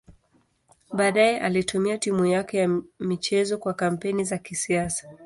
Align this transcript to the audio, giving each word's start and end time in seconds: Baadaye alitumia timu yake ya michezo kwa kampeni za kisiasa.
Baadaye 0.93 1.39
alitumia 1.39 1.97
timu 1.97 2.25
yake 2.25 2.57
ya 2.57 2.81
michezo 2.99 3.57
kwa 3.57 3.73
kampeni 3.73 4.23
za 4.23 4.37
kisiasa. 4.37 5.13